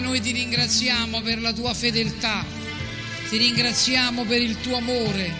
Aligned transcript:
Noi 0.00 0.20
ti 0.20 0.32
ringraziamo 0.32 1.20
per 1.20 1.40
la 1.40 1.52
tua 1.52 1.74
fedeltà, 1.74 2.44
ti 3.28 3.36
ringraziamo 3.36 4.24
per 4.24 4.40
il 4.40 4.60
tuo 4.60 4.76
amore, 4.76 5.32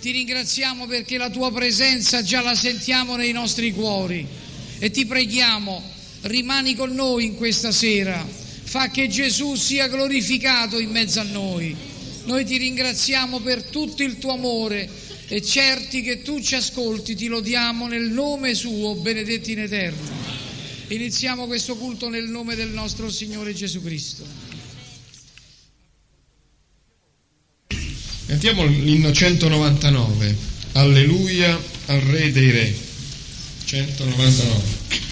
ti 0.00 0.10
ringraziamo 0.10 0.86
perché 0.86 1.16
la 1.16 1.30
tua 1.30 1.52
presenza 1.52 2.22
già 2.22 2.40
la 2.40 2.54
sentiamo 2.54 3.16
nei 3.16 3.32
nostri 3.32 3.72
cuori 3.72 4.26
e 4.78 4.90
ti 4.90 5.06
preghiamo, 5.06 5.82
rimani 6.22 6.74
con 6.74 6.92
noi 6.92 7.24
in 7.24 7.34
questa 7.36 7.72
sera, 7.72 8.24
fa 8.24 8.90
che 8.90 9.08
Gesù 9.08 9.54
sia 9.54 9.88
glorificato 9.88 10.78
in 10.78 10.90
mezzo 10.90 11.20
a 11.20 11.24
noi. 11.24 11.74
Noi 12.24 12.44
ti 12.44 12.56
ringraziamo 12.56 13.40
per 13.40 13.62
tutto 13.64 14.02
il 14.02 14.18
tuo 14.18 14.32
amore 14.32 14.88
e 15.28 15.42
certi 15.42 16.02
che 16.02 16.22
tu 16.22 16.40
ci 16.40 16.54
ascolti, 16.54 17.14
ti 17.14 17.26
lodiamo 17.26 17.86
nel 17.86 18.10
nome 18.10 18.54
suo, 18.54 18.94
benedetti 18.94 19.52
in 19.52 19.60
eterno. 19.60 20.17
Iniziamo 20.90 21.46
questo 21.46 21.76
culto 21.76 22.08
nel 22.08 22.24
nome 22.24 22.54
del 22.54 22.70
nostro 22.70 23.10
Signore 23.10 23.52
Gesù 23.52 23.82
Cristo. 23.82 24.24
Mettiamo 28.26 28.64
l'inno 28.64 29.12
199. 29.12 30.36
Alleluia 30.72 31.60
al 31.86 32.00
Re 32.00 32.32
dei 32.32 32.50
Re. 32.50 32.74
199. 33.64 35.07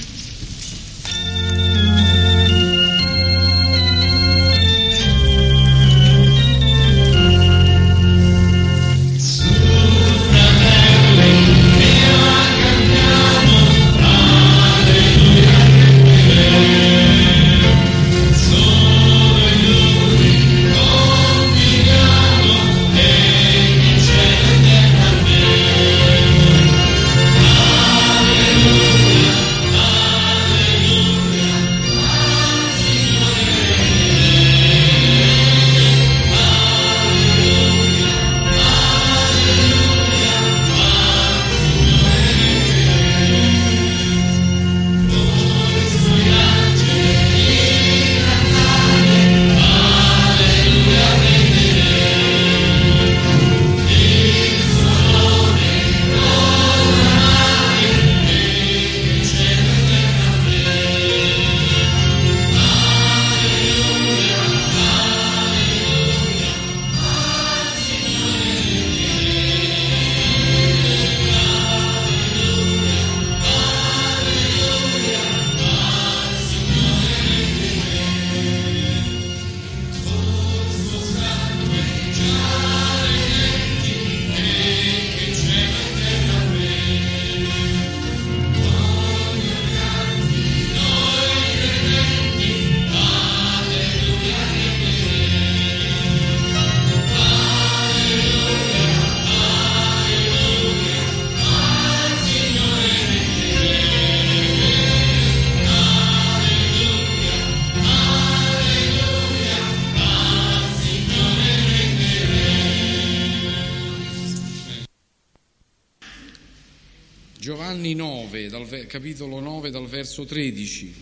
9, 118.27 118.49
dal 118.49 118.87
capitolo 118.89 119.39
9, 119.39 119.71
dal 119.71 119.87
verso 119.87 120.25
13. 120.25 120.93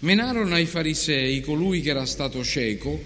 Menarono 0.00 0.54
ai 0.54 0.64
farisei 0.64 1.42
colui 1.42 1.82
che 1.82 1.90
era 1.90 2.06
stato 2.06 2.42
cieco 2.42 2.98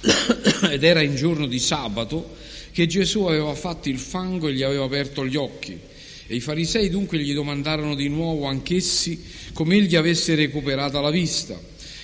ed 0.70 0.84
era 0.84 1.02
in 1.02 1.16
giorno 1.16 1.46
di 1.46 1.58
sabato 1.58 2.36
che 2.70 2.86
Gesù 2.86 3.24
aveva 3.24 3.54
fatto 3.54 3.88
il 3.88 3.98
fango 3.98 4.46
e 4.46 4.52
gli 4.52 4.62
aveva 4.62 4.84
aperto 4.84 5.26
gli 5.26 5.36
occhi. 5.36 5.76
E 6.26 6.34
i 6.34 6.40
farisei 6.40 6.88
dunque 6.90 7.18
gli 7.18 7.34
domandarono 7.34 7.96
di 7.96 8.08
nuovo 8.08 8.46
anch'essi 8.46 9.20
come 9.52 9.76
egli 9.76 9.96
avesse 9.96 10.36
recuperata 10.36 11.00
la 11.00 11.10
vista. 11.10 11.60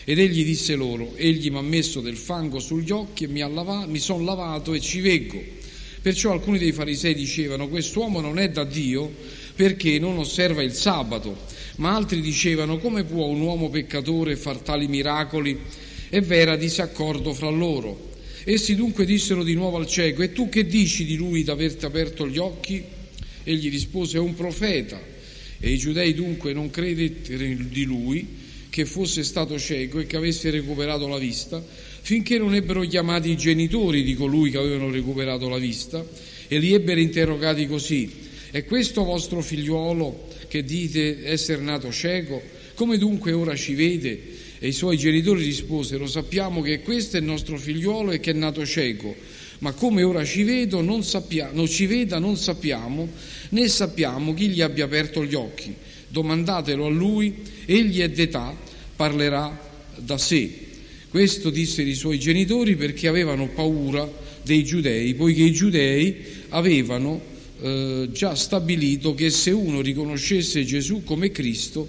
Ed 0.07 0.19
egli 0.19 0.45
disse 0.45 0.75
loro, 0.75 1.15
egli 1.15 1.51
mi 1.51 1.59
ha 1.59 1.63
messo 1.63 2.01
del 2.01 2.17
fango 2.17 2.59
sugli 2.59 2.91
occhi 2.91 3.25
e 3.25 3.29
mi, 3.29 3.41
lava- 3.41 3.87
mi 3.87 4.01
son 4.01 4.25
lavato 4.25 4.75
e 4.75 4.81
ci 4.81 5.01
veggo. 5.01 5.41
Perciò 6.03 6.33
alcuni 6.33 6.59
dei 6.59 6.73
farisei 6.73 7.15
dicevano, 7.15 7.69
quest'uomo 7.69 8.21
non 8.21 8.39
è 8.39 8.51
da 8.51 8.65
Dio 8.65 9.11
perché 9.55 9.99
non 9.99 10.19
osserva 10.19 10.63
il 10.63 10.73
sabato, 10.73 11.37
ma 11.77 11.95
altri 11.95 12.21
dicevano, 12.21 12.79
come 12.79 13.05
può 13.05 13.27
un 13.27 13.41
uomo 13.41 13.71
peccatore 13.71 14.37
far 14.37 14.59
tali 14.59 14.89
miracoli? 14.89 15.59
E 16.09 16.21
v'era 16.21 16.57
disaccordo 16.57 17.33
fra 17.33 17.49
loro. 17.49 18.13
Essi 18.45 18.75
dunque 18.75 19.05
dissero 19.05 19.43
di 19.43 19.55
nuovo 19.55 19.79
al 19.79 19.87
cieco, 19.87 20.23
e 20.23 20.33
tu 20.33 20.49
che 20.49 20.67
dici 20.67 21.05
di 21.05 21.17
lui 21.17 21.45
d'averti 21.45 21.85
aperto 21.85 22.29
gli 22.29 22.39
occhi? 22.39 22.83
Egli 23.43 23.71
rispose, 23.71 24.19
è 24.19 24.21
un 24.21 24.35
profeta. 24.35 25.01
E 25.59 25.71
i 25.71 25.79
giudei 25.79 26.15
dunque 26.15 26.53
non 26.53 26.71
credettero 26.71 27.45
di 27.69 27.85
lui 27.85 28.43
che 28.69 28.85
fosse 28.85 29.23
stato 29.23 29.59
cieco 29.59 30.01
e 30.01 30.07
che 30.07 30.17
avesse 30.17 30.51
recuperato 30.51 31.07
la 31.07 31.17
vista, 31.17 31.65
finché 32.03 32.39
non 32.39 32.55
ebbero 32.55 32.83
chiamati 32.83 33.31
i 33.31 33.37
genitori 33.37 34.03
di 34.03 34.15
colui 34.15 34.51
che 34.51 34.59
avevano 34.59 34.91
recuperato 34.91 35.49
la 35.49 35.59
vista 35.59 36.05
e 36.49 36.59
li 36.59 36.75
ebbero 36.75 37.01
interrogati 37.01 37.67
così, 37.67 38.11
è 38.55 38.65
questo 38.65 39.03
vostro 39.03 39.43
figliuolo 39.43 40.29
che 40.47 40.63
dite 40.63 41.27
essere 41.29 41.61
nato 41.61 41.91
cieco? 41.91 42.41
Come 42.77 42.99
dunque 42.99 43.33
ora 43.33 43.57
ci 43.57 43.75
vede? 43.75 44.17
E 44.61 44.69
i 44.69 44.73
suoi 44.73 44.97
genitori 44.97 45.43
risposero, 45.43 46.07
sappiamo 46.07 46.63
che 46.63 46.81
questo 46.81 47.17
è 47.17 47.19
il 47.19 47.27
nostro 47.27 47.59
figliuolo 47.59 48.13
e 48.13 48.21
che 48.21 48.31
è 48.31 48.33
nato 48.33 48.65
cieco, 48.65 49.13
ma 49.59 49.73
come 49.73 50.05
ora 50.05 50.25
ci 50.25 50.45
vedo 50.45 50.83
non 50.83 51.03
sappiamo, 51.03 51.51
non 51.53 51.67
ci 51.67 51.87
veda 51.87 52.21
non 52.21 52.37
sappiamo, 52.37 53.09
né 53.49 53.67
sappiamo 53.67 54.33
chi 54.35 54.47
gli 54.51 54.61
abbia 54.61 54.85
aperto 54.85 55.25
gli 55.25 55.35
occhi. 55.35 55.75
Domandatelo 56.07 56.87
a 56.87 56.91
lui, 56.91 57.35
egli 57.65 58.03
è 58.03 58.09
d'età, 58.09 58.57
parlerà 58.95 59.61
da 59.97 60.17
sé. 60.17 60.49
Questo 61.09 61.51
dissero 61.51 61.89
i 61.89 61.95
suoi 61.95 62.21
genitori 62.21 62.77
perché 62.77 63.09
avevano 63.09 63.49
paura 63.49 64.09
dei 64.45 64.63
giudei, 64.63 65.13
poiché 65.15 65.43
i 65.43 65.53
giudei 65.53 66.15
avevano 66.51 67.33
eh, 67.65 68.11
già 68.13 68.35
stabilito 68.35 69.15
che 69.15 69.31
se 69.31 69.51
uno 69.51 69.81
riconoscesse 69.81 70.65
Gesù 70.65 71.03
come 71.03 71.31
Cristo 71.31 71.89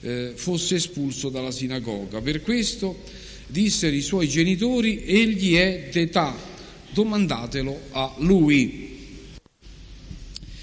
eh, 0.00 0.32
fosse 0.36 0.76
espulso 0.76 1.30
dalla 1.30 1.50
sinagoga. 1.50 2.20
Per 2.20 2.42
questo 2.42 3.02
dissero 3.48 3.96
i 3.96 4.02
suoi 4.02 4.28
genitori, 4.28 5.02
egli 5.04 5.56
è 5.56 5.88
d'età, 5.90 6.32
domandatelo 6.90 7.80
a 7.90 8.14
lui. 8.18 8.94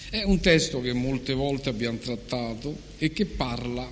È 0.10 0.24
un 0.24 0.40
testo 0.40 0.80
che 0.80 0.94
molte 0.94 1.34
volte 1.34 1.68
abbiamo 1.68 1.98
trattato 1.98 2.74
e 2.98 3.12
che 3.12 3.26
parla 3.26 3.90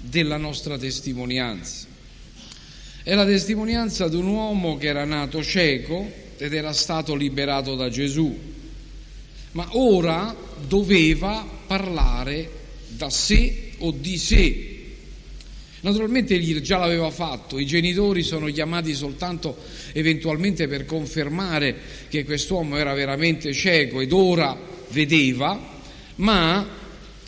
della 0.00 0.38
nostra 0.38 0.78
testimonianza. 0.78 1.88
È 3.02 3.14
la 3.14 3.26
testimonianza 3.26 4.08
di 4.08 4.16
un 4.16 4.28
uomo 4.28 4.78
che 4.78 4.86
era 4.86 5.04
nato 5.04 5.42
cieco 5.42 6.10
ed 6.38 6.54
era 6.54 6.72
stato 6.72 7.14
liberato 7.14 7.74
da 7.74 7.90
Gesù, 7.90 8.34
ma 9.52 9.68
ora 9.72 10.34
doveva 10.66 11.46
parlare 11.66 12.50
da 12.88 13.10
sé 13.10 13.72
o 13.78 13.90
di 13.90 14.16
sé. 14.18 14.78
Naturalmente 15.82 16.34
egli 16.34 16.60
già 16.60 16.76
l'aveva 16.76 17.10
fatto, 17.10 17.58
i 17.58 17.64
genitori 17.64 18.22
sono 18.22 18.46
chiamati 18.46 18.94
soltanto 18.94 19.56
eventualmente 19.92 20.68
per 20.68 20.84
confermare 20.84 21.74
che 22.08 22.24
quest'uomo 22.24 22.76
era 22.76 22.92
veramente 22.92 23.54
cieco 23.54 24.00
ed 24.00 24.12
ora 24.12 24.58
vedeva, 24.90 25.58
ma 26.16 26.68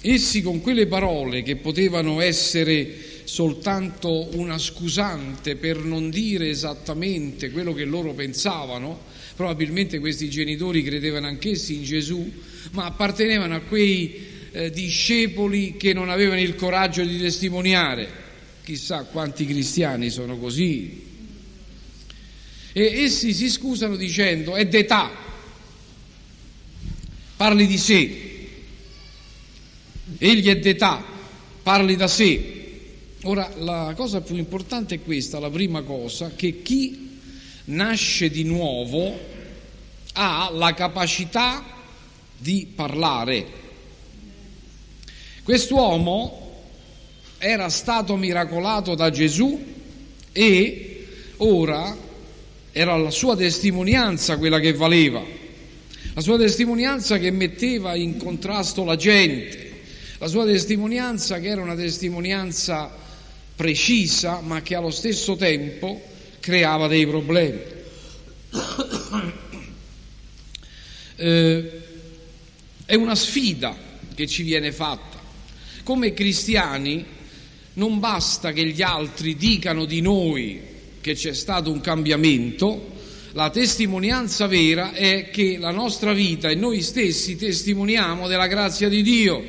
essi 0.02 0.42
con 0.42 0.60
quelle 0.60 0.86
parole 0.86 1.42
che 1.42 1.56
potevano 1.56 2.20
essere 2.20 3.10
soltanto 3.24 4.36
una 4.36 4.58
scusante 4.58 5.56
per 5.56 5.78
non 5.78 6.10
dire 6.10 6.50
esattamente 6.50 7.50
quello 7.50 7.72
che 7.72 7.84
loro 7.84 8.12
pensavano, 8.12 9.00
probabilmente 9.34 9.98
questi 9.98 10.28
genitori 10.28 10.82
credevano 10.82 11.26
anch'essi 11.26 11.74
in 11.74 11.84
Gesù, 11.84 12.32
ma 12.72 12.86
appartenevano 12.86 13.54
a 13.54 13.60
quei 13.60 14.30
eh, 14.52 14.70
discepoli 14.70 15.76
che 15.76 15.92
non 15.92 16.10
avevano 16.10 16.40
il 16.40 16.54
coraggio 16.54 17.02
di 17.02 17.18
testimoniare. 17.18 18.20
Chissà 18.62 19.04
quanti 19.04 19.46
cristiani 19.46 20.10
sono 20.10 20.38
così. 20.38 21.10
E 22.72 23.02
essi 23.02 23.34
si 23.34 23.50
scusano 23.50 23.96
dicendo 23.96 24.54
è 24.54 24.66
d'età, 24.66 25.10
parli 27.36 27.66
di 27.66 27.78
sé. 27.78 28.30
Egli 30.18 30.48
è 30.48 30.58
d'età, 30.58 31.04
parli 31.62 31.96
da 31.96 32.06
sé. 32.06 32.60
Ora, 33.24 33.52
la 33.58 33.94
cosa 33.96 34.20
più 34.20 34.36
importante 34.36 34.96
è 34.96 35.02
questa, 35.02 35.38
la 35.38 35.50
prima 35.50 35.82
cosa, 35.82 36.32
che 36.34 36.62
chi 36.62 37.11
nasce 37.64 38.30
di 38.30 38.44
nuovo 38.44 39.18
ha 40.14 40.50
la 40.52 40.74
capacità 40.74 41.64
di 42.36 42.68
parlare. 42.74 43.46
Quest'uomo 45.42 46.64
era 47.38 47.68
stato 47.68 48.16
miracolato 48.16 48.94
da 48.94 49.10
Gesù 49.10 49.60
e 50.32 51.06
ora 51.38 51.96
era 52.72 52.96
la 52.96 53.10
sua 53.10 53.36
testimonianza 53.36 54.38
quella 54.38 54.60
che 54.60 54.72
valeva 54.72 55.40
la 56.14 56.20
sua 56.20 56.36
testimonianza 56.36 57.18
che 57.18 57.30
metteva 57.30 57.94
in 57.94 58.18
contrasto 58.18 58.84
la 58.84 58.96
gente, 58.96 59.70
la 60.18 60.26
sua 60.26 60.44
testimonianza 60.44 61.38
che 61.38 61.48
era 61.48 61.62
una 61.62 61.74
testimonianza 61.74 62.94
precisa 63.56 64.40
ma 64.40 64.60
che 64.60 64.74
allo 64.74 64.90
stesso 64.90 65.36
tempo 65.36 66.02
creava 66.42 66.88
dei 66.88 67.06
problemi. 67.06 67.60
Eh, 71.14 71.82
è 72.84 72.94
una 72.96 73.14
sfida 73.14 73.76
che 74.12 74.26
ci 74.26 74.42
viene 74.42 74.72
fatta. 74.72 75.20
Come 75.84 76.12
cristiani 76.12 77.04
non 77.74 78.00
basta 78.00 78.50
che 78.52 78.64
gli 78.66 78.82
altri 78.82 79.36
dicano 79.36 79.84
di 79.84 80.00
noi 80.00 80.60
che 81.00 81.14
c'è 81.14 81.32
stato 81.32 81.70
un 81.70 81.80
cambiamento, 81.80 82.90
la 83.32 83.50
testimonianza 83.50 84.48
vera 84.48 84.92
è 84.92 85.30
che 85.30 85.58
la 85.58 85.70
nostra 85.70 86.12
vita 86.12 86.48
e 86.48 86.56
noi 86.56 86.82
stessi 86.82 87.36
testimoniamo 87.36 88.26
della 88.26 88.48
grazia 88.48 88.88
di 88.88 89.02
Dio. 89.02 89.42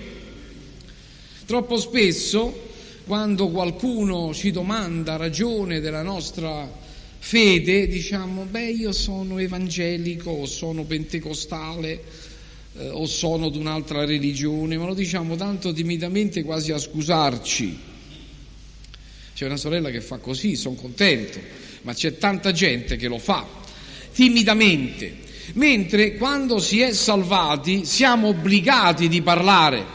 Troppo 1.46 1.78
spesso, 1.78 2.70
quando 3.06 3.50
qualcuno 3.50 4.32
ci 4.34 4.52
domanda 4.52 5.16
ragione 5.16 5.80
della 5.80 6.04
nostra 6.04 6.82
fede, 7.26 7.88
diciamo, 7.88 8.44
beh, 8.44 8.70
io 8.70 8.92
sono 8.92 9.40
evangelico 9.40 10.30
o 10.30 10.46
sono 10.46 10.84
pentecostale 10.84 12.04
eh, 12.78 12.90
o 12.90 13.06
sono 13.06 13.50
di 13.50 13.58
un'altra 13.58 14.04
religione, 14.04 14.78
ma 14.78 14.86
lo 14.86 14.94
diciamo 14.94 15.38
tanto 15.38 15.72
timidamente 15.72 16.44
quasi 16.44 16.74
a 16.74 16.78
scusarci. 16.78 17.80
C'è 19.34 19.46
una 19.46 19.56
sorella 19.56 19.90
che 19.90 20.02
fa 20.02 20.18
così, 20.18 20.58
sono 20.58 20.76
contento, 20.76 21.40
ma 21.84 21.94
c'è 21.94 22.18
tanta 22.18 22.52
gente 22.52 22.98
che 22.98 23.08
lo 23.08 23.18
fa 23.18 23.48
timidamente, 24.14 25.16
mentre 25.54 26.16
quando 26.18 26.60
si 26.60 26.82
è 26.82 26.92
salvati 26.92 27.86
siamo 27.86 28.28
obbligati 28.28 29.08
di 29.08 29.22
parlare. 29.22 29.86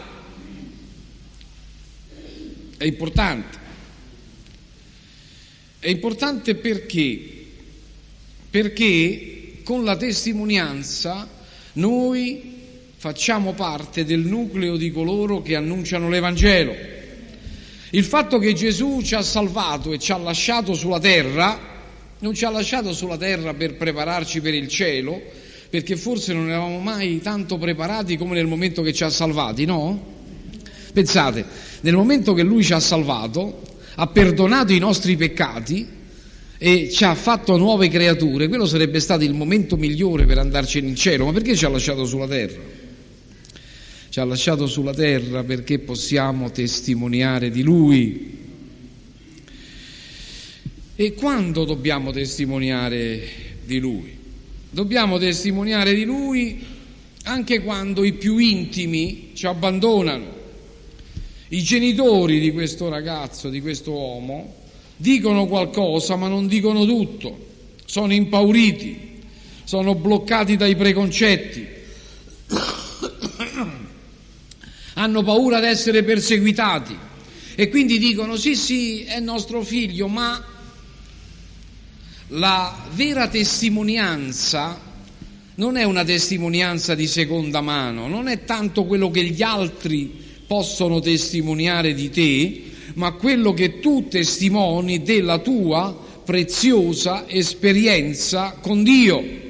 È 2.79 2.85
importante. 2.85 3.58
È 5.81 5.89
importante 5.89 6.57
perché? 6.57 7.47
Perché 8.51 9.61
con 9.63 9.85
la 9.85 9.97
testimonianza 9.97 11.29
noi 11.75 12.57
facciamo 12.97 13.53
parte 13.53 14.05
del 14.05 14.21
nucleo 14.21 14.77
di 14.77 14.91
coloro 14.91 15.41
che 15.41 15.55
annunciano 15.55 16.09
l'Evangelo. 16.09 16.75
Il 17.91 18.05
fatto 18.05 18.39
che 18.39 18.55
Gesù 18.55 19.03
ci 19.03 19.15
ha 19.15 19.23
salvato 19.23 19.93
e 19.93 19.99
ci 19.99 20.11
ha 20.13 20.19
lasciato 20.19 20.75
sulla 20.75 20.99
terra 20.99 21.77
non 22.21 22.35
ci 22.35 22.45
ha 22.45 22.51
lasciato 22.51 22.93
sulla 22.93 23.17
terra 23.17 23.55
per 23.55 23.77
prepararci 23.77 24.41
per 24.41 24.55
il 24.55 24.67
cielo, 24.67 25.21
perché 25.71 25.97
forse 25.97 26.33
non 26.33 26.49
eravamo 26.49 26.81
mai 26.81 27.21
tanto 27.21 27.59
preparati 27.59 28.17
come 28.17 28.35
nel 28.35 28.47
momento 28.47 28.83
che 28.83 28.93
ci 28.93 29.05
ha 29.05 29.11
salvati, 29.11 29.65
no? 29.65 30.17
Pensate, 30.93 31.45
nel 31.83 31.95
momento 31.95 32.33
che 32.33 32.43
Lui 32.43 32.65
ci 32.65 32.73
ha 32.73 32.81
salvato, 32.81 33.63
ha 34.01 34.07
perdonato 34.07 34.73
i 34.73 34.79
nostri 34.79 35.17
peccati 35.17 35.85
e 36.57 36.89
ci 36.89 37.03
ha 37.03 37.17
fatto 37.17 37.57
nuove 37.57 37.89
creature, 37.89 38.47
quello 38.47 38.65
sarebbe 38.65 39.01
stato 39.01 39.25
il 39.25 39.35
momento 39.35 39.77
migliore 39.77 40.25
per 40.25 40.39
andarcene 40.39 40.87
in 40.87 40.95
cielo, 40.95 41.25
ma 41.25 41.33
perché 41.33 41.57
ci 41.57 41.65
ha 41.65 41.69
lasciato 41.69 42.05
sulla 42.05 42.29
terra? 42.29 42.63
Ci 44.09 44.21
ha 44.21 44.25
lasciato 44.25 44.69
sulla 44.69 44.95
terra 44.95 45.43
perché 45.43 45.81
possiamo 45.81 46.53
testimoniare 46.53 47.51
di 47.51 47.63
Lui, 47.63 48.37
e 50.95 51.15
quando 51.15 51.65
dobbiamo 51.65 52.13
testimoniare 52.13 53.21
di 53.65 53.81
Lui? 53.81 54.17
Dobbiamo 54.71 55.19
testimoniare 55.19 55.93
di 55.93 56.05
Lui 56.05 56.65
anche 57.25 57.63
quando 57.63 58.05
i 58.05 58.13
più 58.13 58.39
intimi 58.39 59.33
ci 59.35 59.47
abbandonano. 59.47 60.38
I 61.51 61.63
genitori 61.63 62.41
di 62.41 62.53
questo 62.53 62.91
ragazzo, 62.91 63.49
di 63.49 63.63
questo 63.63 63.93
uomo, 63.93 64.55
dicono 64.97 65.47
qualcosa 65.47 66.17
ma 66.17 66.29
non 66.29 66.47
dicono 66.47 66.85
tutto, 66.85 67.47
sono 67.87 68.13
impauriti, 68.13 69.23
sono 69.65 69.95
bloccati 69.95 70.57
dai 70.57 70.77
preconcetti, 70.77 71.67
hanno 74.95 75.23
paura 75.23 75.61
di 75.61 75.67
essere 75.67 76.03
perseguitati. 76.03 77.07
E 77.55 77.69
quindi 77.71 77.99
dicono 77.99 78.37
sì 78.37 78.55
sì 78.55 79.05
è 79.05 79.19
nostro 79.19 79.63
figlio 79.63 80.07
ma 80.07 80.45
la 82.29 82.87
vera 82.93 83.27
testimonianza 83.27 84.79
non 85.55 85.77
è 85.77 85.83
una 85.83 86.05
testimonianza 86.05 86.95
di 86.95 87.07
seconda 87.07 87.61
mano, 87.61 88.07
non 88.07 88.29
è 88.29 88.45
tanto 88.45 88.85
quello 88.85 89.11
che 89.11 89.25
gli 89.25 89.43
altri 89.43 90.28
possono 90.49 90.99
testimoniare 90.99 91.95
di 91.95 92.11
te, 92.11 92.63
ma 92.95 93.13
quello 93.13 93.53
che 93.53 93.79
tu 93.79 94.09
testimoni 94.09 95.03
della 95.03 95.39
tua 95.39 95.97
preziosa 96.25 97.27
esperienza 97.29 98.57
con 98.61 98.83
Dio. 98.83 99.47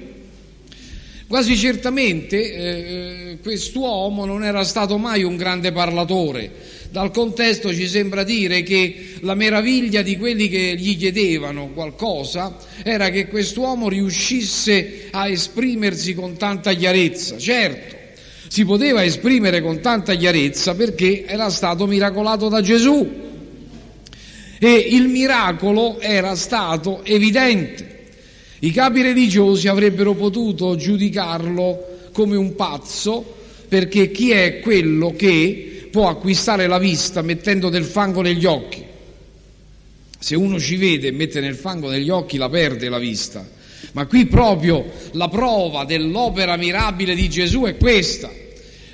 Quasi 1.29 1.57
certamente 1.57 2.53
eh, 2.53 3.39
quest'uomo 3.43 4.25
non 4.25 4.43
era 4.45 4.65
stato 4.65 4.99
mai 4.99 5.23
un 5.23 5.37
grande 5.37 5.73
parlatore, 5.73 6.51
dal 6.91 7.11
contesto 7.11 7.73
ci 7.75 7.87
sembra 7.87 8.25
dire 8.25 8.63
che 8.63 9.15
la 9.21 9.35
meraviglia 9.35 10.01
di 10.01 10.17
quelli 10.17 10.49
che 10.49 10.75
gli 10.79 10.97
chiedevano 10.97 11.69
qualcosa 11.69 12.57
era 12.83 13.11
che 13.11 13.29
quest'uomo 13.29 13.89
riuscisse 13.91 15.09
a 15.11 15.29
esprimersi 15.29 16.15
con 16.15 16.37
tanta 16.39 16.73
chiarezza. 16.73 17.37
Certo, 17.37 17.98
si 18.49 18.65
poteva 18.65 19.05
esprimere 19.05 19.61
con 19.61 19.81
tanta 19.81 20.15
chiarezza 20.15 20.75
perché 20.75 21.25
era 21.27 21.51
stato 21.51 21.87
miracolato 21.87 22.49
da 22.49 22.61
Gesù 22.61 23.27
e 24.59 24.73
il 24.73 25.07
miracolo 25.07 26.01
era 26.01 26.35
stato 26.35 27.05
evidente. 27.05 27.97
I 28.61 28.73
capi 28.73 29.03
religiosi 29.03 29.69
avrebbero 29.69 30.15
potuto 30.15 30.75
giudicarlo 30.75 32.11
come 32.13 32.37
un 32.37 32.57
pazzo 32.57 33.37
perché 33.69 34.11
chi 34.11 34.33
è 34.33 34.59
quello 34.61 35.15
che 35.15 35.89
può 35.93 36.09
acquistare 36.09 36.67
la 36.67 36.79
vista 36.79 37.23
mettendo 37.23 37.69
del 37.69 37.85
fango 37.85 38.23
negli 38.23 38.47
occhi? 38.47 38.85
Se 40.19 40.35
uno 40.35 40.59
ci 40.59 40.77
vede 40.77 41.09
e 41.09 41.13
mette 41.13 41.39
nel 41.41 41.55
fango 41.55 41.89
negli 41.89 42.11
occhi 42.11 42.37
la 42.39 42.49
perde 42.49 42.89
la 42.89 42.99
vista. 42.99 43.47
Ma 43.93 44.07
qui 44.07 44.27
proprio 44.27 44.85
la 45.13 45.29
prova 45.29 45.85
dell'opera 45.85 46.57
mirabile 46.57 47.15
di 47.15 47.29
Gesù 47.29 47.63
è 47.63 47.77
questa. 47.77 48.31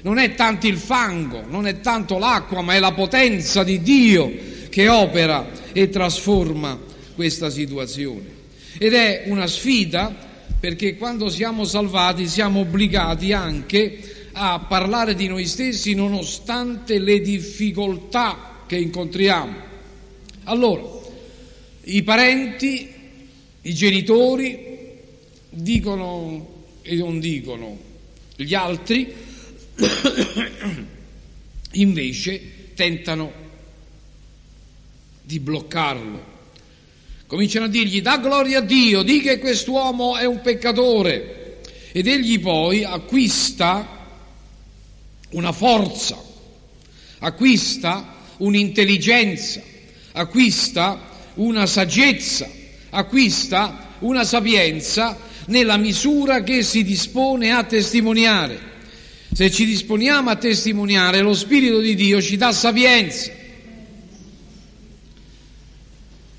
Non 0.03 0.19
è 0.19 0.35
tanto 0.35 0.67
il 0.67 0.77
fango, 0.77 1.45
non 1.49 1.67
è 1.67 1.81
tanto 1.81 2.19
l'acqua, 2.19 2.63
ma 2.63 2.75
è 2.75 2.79
la 2.79 2.93
potenza 2.93 3.65
di 3.65 3.81
Dio 3.81 4.33
che 4.69 4.89
opera 4.89 5.49
e 5.73 5.89
trasforma 5.89 6.79
questa 7.15 7.49
situazione. 7.49 8.43
Ed 8.79 8.93
è 8.93 9.25
una 9.27 9.47
sfida 9.47 10.15
perché 10.61 10.97
quando 10.97 11.29
siamo 11.29 11.65
salvati 11.65 12.27
siamo 12.27 12.61
obbligati 12.61 13.33
anche 13.33 14.29
a 14.33 14.65
parlare 14.69 15.15
di 15.15 15.29
noi 15.29 15.47
stessi 15.47 15.95
nonostante 15.95 16.99
le 16.99 17.21
difficoltà 17.21 18.63
che 18.67 18.77
incontriamo. 18.77 19.55
Allora, 20.45 20.83
i 21.85 22.03
parenti, 22.03 22.91
i 23.63 23.75
genitori 23.75 24.74
dicono 25.55 26.63
e 26.83 26.97
non 26.97 27.21
dicono, 27.21 27.79
gli 28.37 28.55
altri 28.55 29.15
invece 31.73 32.75
tentano 32.75 33.33
di 35.23 35.41
bloccarlo. 35.41 36.33
Cominciano 37.27 37.67
a 37.67 37.69
dirgli 37.69 38.03
da 38.03 38.19
gloria 38.19 38.59
a 38.59 38.63
Dio, 38.63 39.03
di 39.03 39.21
che 39.21 39.39
quest'uomo 39.39 40.17
è 40.17 40.27
un 40.27 40.41
peccatore 40.41 41.61
ed 41.93 42.07
egli 42.07 42.41
poi 42.41 42.85
acquista 42.85 44.07
una 45.31 45.53
forza, 45.53 46.23
acquista 47.19 48.17
un'intelligenza, 48.39 49.63
acquista 50.13 51.13
una 51.35 51.67
saggezza, 51.67 52.49
acquista 52.91 53.95
una 54.01 54.25
sapienza 54.25 55.19
nella 55.47 55.77
misura 55.77 56.43
che 56.43 56.63
si 56.63 56.83
dispone 56.83 57.53
a 57.53 57.65
testimoniare. 57.65 58.73
Se 59.33 59.51
ci 59.51 59.65
disponiamo 59.65 60.31
a 60.31 60.37
testimoniare, 60.37 61.21
lo 61.21 61.35
Spirito 61.35 61.81
di 61.81 61.95
Dio 61.95 62.23
ci 62.23 62.37
dà 62.37 62.53
sapienza. 62.53 63.33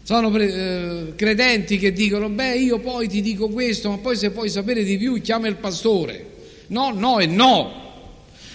Sono 0.04 0.36
eh, 0.38 1.14
credenti 1.16 1.78
che 1.78 1.92
dicono, 1.92 2.30
beh, 2.30 2.58
io 2.58 2.80
poi 2.80 3.08
ti 3.08 3.22
dico 3.22 3.50
questo, 3.50 3.90
ma 3.90 3.98
poi 3.98 4.16
se 4.16 4.30
vuoi 4.30 4.50
sapere 4.50 4.84
di 4.84 4.98
più 4.98 5.20
chiama 5.20 5.48
il 5.48 5.56
pastore. 5.56 6.34
No, 6.68 6.92
no 6.92 7.20
e 7.20 7.26
no. 7.26 7.84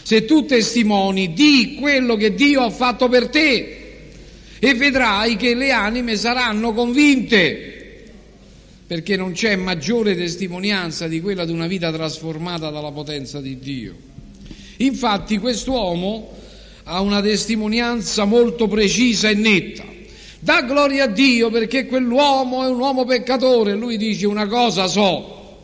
Se 0.02 0.24
tu 0.24 0.46
testimoni, 0.46 1.32
di 1.32 1.76
quello 1.78 2.16
che 2.16 2.34
Dio 2.34 2.62
ha 2.62 2.70
fatto 2.70 3.08
per 3.08 3.28
te 3.28 3.76
e 4.58 4.74
vedrai 4.74 5.36
che 5.36 5.54
le 5.54 5.72
anime 5.72 6.16
saranno 6.16 6.72
convinte 6.72 7.69
perché 8.90 9.14
non 9.14 9.30
c'è 9.30 9.54
maggiore 9.54 10.16
testimonianza 10.16 11.06
di 11.06 11.20
quella 11.20 11.44
di 11.44 11.52
una 11.52 11.68
vita 11.68 11.92
trasformata 11.92 12.70
dalla 12.70 12.90
potenza 12.90 13.40
di 13.40 13.56
Dio. 13.60 13.94
Infatti 14.78 15.38
quest'uomo 15.38 16.32
ha 16.82 17.00
una 17.00 17.22
testimonianza 17.22 18.24
molto 18.24 18.66
precisa 18.66 19.28
e 19.28 19.34
netta. 19.34 19.84
Dà 20.40 20.62
gloria 20.62 21.04
a 21.04 21.06
Dio 21.06 21.50
perché 21.50 21.86
quell'uomo 21.86 22.64
è 22.64 22.68
un 22.68 22.80
uomo 22.80 23.04
peccatore. 23.04 23.76
Lui 23.76 23.96
dice 23.96 24.26
una 24.26 24.48
cosa 24.48 24.88
so, 24.88 25.58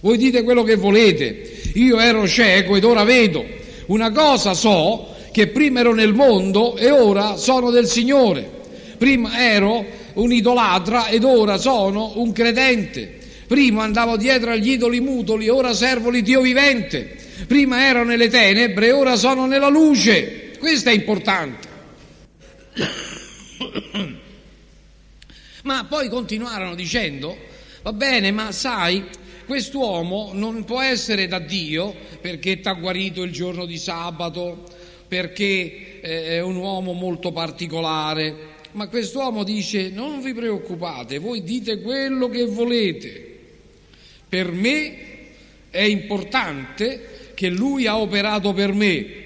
voi 0.00 0.18
dite 0.18 0.42
quello 0.42 0.62
che 0.62 0.76
volete, 0.76 1.50
io 1.76 1.98
ero 1.98 2.28
cieco 2.28 2.76
ed 2.76 2.84
ora 2.84 3.04
vedo. 3.04 3.42
Una 3.86 4.12
cosa 4.12 4.52
so, 4.52 5.14
che 5.32 5.46
prima 5.46 5.80
ero 5.80 5.94
nel 5.94 6.12
mondo 6.12 6.76
e 6.76 6.90
ora 6.90 7.38
sono 7.38 7.70
del 7.70 7.86
Signore. 7.86 8.46
Prima 8.98 9.50
ero 9.50 10.04
un 10.16 10.32
idolatra 10.32 11.08
ed 11.08 11.24
ora 11.24 11.56
sono 11.56 12.12
un 12.16 12.32
credente. 12.32 13.18
Prima 13.46 13.84
andavo 13.84 14.16
dietro 14.16 14.50
agli 14.50 14.70
idoli 14.70 15.00
mutoli, 15.00 15.48
ora 15.48 15.72
servo 15.72 16.10
l'Iddio 16.10 16.40
vivente. 16.40 17.16
Prima 17.46 17.86
ero 17.86 18.04
nelle 18.04 18.28
tenebre, 18.28 18.92
ora 18.92 19.16
sono 19.16 19.46
nella 19.46 19.68
luce. 19.68 20.52
Questo 20.58 20.88
è 20.88 20.92
importante. 20.92 21.68
Ma 25.62 25.84
poi 25.88 26.08
continuarono 26.08 26.74
dicendo, 26.74 27.36
va 27.82 27.92
bene, 27.92 28.30
ma 28.30 28.52
sai, 28.52 29.04
quest'uomo 29.46 30.30
non 30.32 30.64
può 30.64 30.80
essere 30.80 31.26
da 31.28 31.38
Dio 31.38 31.94
perché 32.20 32.60
ti 32.60 32.68
ha 32.68 32.72
guarito 32.72 33.22
il 33.22 33.32
giorno 33.32 33.64
di 33.64 33.78
sabato, 33.78 34.64
perché 35.06 36.00
eh, 36.00 36.22
è 36.36 36.40
un 36.40 36.56
uomo 36.56 36.92
molto 36.92 37.32
particolare, 37.32 38.54
ma 38.76 38.88
quest'uomo 38.88 39.42
dice 39.42 39.88
non 39.88 40.20
vi 40.20 40.34
preoccupate, 40.34 41.18
voi 41.18 41.42
dite 41.42 41.80
quello 41.80 42.28
che 42.28 42.44
volete. 42.44 43.38
Per 44.28 44.52
me 44.52 44.96
è 45.70 45.80
importante 45.80 47.32
che 47.32 47.48
lui 47.48 47.86
ha 47.86 47.98
operato 47.98 48.52
per 48.52 48.72
me. 48.74 49.24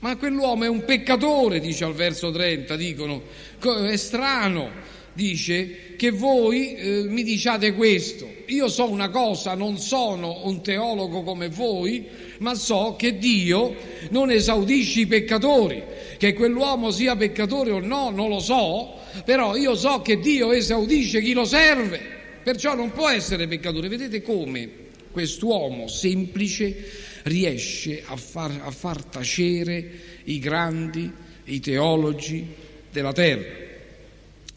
Ma 0.00 0.16
quell'uomo 0.16 0.64
è 0.64 0.68
un 0.68 0.84
peccatore, 0.84 1.60
dice 1.60 1.84
al 1.84 1.94
verso 1.94 2.32
30, 2.32 2.74
dicono, 2.74 3.22
è 3.60 3.96
strano, 3.96 4.70
dice 5.18 5.96
che 5.96 6.10
voi 6.12 6.76
eh, 6.76 7.04
mi 7.08 7.24
diciate 7.24 7.74
questo. 7.74 8.36
Io 8.46 8.68
so 8.68 8.88
una 8.88 9.08
cosa, 9.08 9.54
non 9.54 9.76
sono 9.76 10.42
un 10.44 10.62
teologo 10.62 11.24
come 11.24 11.48
voi, 11.48 12.06
ma 12.38 12.54
so 12.54 12.94
che 12.96 13.18
Dio 13.18 13.74
non 14.10 14.30
esaudisce 14.30 15.00
i 15.00 15.06
peccatori 15.06 15.82
che 16.16 16.34
quell'uomo 16.34 16.92
sia 16.92 17.16
peccatore 17.16 17.72
o 17.72 17.80
no, 17.80 18.10
non 18.10 18.28
lo 18.28 18.38
so, 18.38 18.94
però 19.24 19.56
io 19.56 19.74
so 19.74 20.02
che 20.02 20.18
Dio 20.20 20.52
esaudisce 20.52 21.20
chi 21.20 21.32
lo 21.32 21.44
serve, 21.44 22.00
perciò 22.42 22.74
non 22.76 22.92
può 22.92 23.08
essere 23.08 23.48
peccatore. 23.48 23.88
Vedete 23.88 24.22
come 24.22 24.70
quest'uomo 25.10 25.88
semplice 25.88 26.90
riesce 27.24 28.04
a 28.06 28.16
far, 28.16 28.60
a 28.62 28.70
far 28.70 29.02
tacere 29.04 29.90
i 30.24 30.38
grandi, 30.38 31.10
i 31.44 31.58
teologi 31.58 32.46
della 32.90 33.12
terra. 33.12 33.67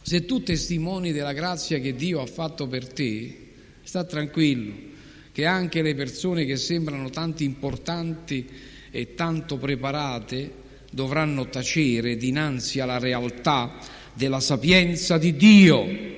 Se 0.02 0.24
tu 0.24 0.42
testimoni 0.42 1.12
della 1.12 1.32
grazia 1.32 1.78
che 1.78 1.94
Dio 1.94 2.20
ha 2.20 2.26
fatto 2.26 2.66
per 2.66 2.92
te, 2.92 3.36
sta 3.82 4.04
tranquillo 4.04 4.90
che 5.32 5.46
anche 5.46 5.80
le 5.80 5.94
persone 5.94 6.44
che 6.44 6.56
sembrano 6.56 7.08
tanto 7.08 7.42
importanti 7.42 8.46
e 8.90 9.14
tanto 9.14 9.56
preparate 9.56 10.60
dovranno 10.90 11.48
tacere 11.48 12.16
dinanzi 12.16 12.80
alla 12.80 12.98
realtà 12.98 13.78
della 14.12 14.40
sapienza 14.40 15.16
di 15.16 15.34
Dio. 15.36 16.10